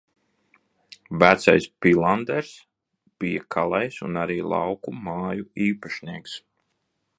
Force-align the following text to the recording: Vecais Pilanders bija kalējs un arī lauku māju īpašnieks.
Vecais 1.23 1.67
Pilanders 1.85 2.53
bija 3.25 3.45
kalējs 3.57 4.01
un 4.09 4.19
arī 4.23 4.41
lauku 4.55 4.97
māju 5.05 5.49
īpašnieks. 5.69 6.35